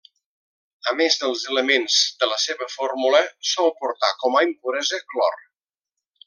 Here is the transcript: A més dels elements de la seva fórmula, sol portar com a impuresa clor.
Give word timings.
A 0.91 0.93
més 1.01 1.17
dels 1.23 1.43
elements 1.51 1.97
de 2.23 2.29
la 2.31 2.39
seva 2.45 2.69
fórmula, 2.77 3.21
sol 3.53 3.71
portar 3.83 4.11
com 4.25 4.41
a 4.41 4.45
impuresa 4.49 5.01
clor. 5.15 5.39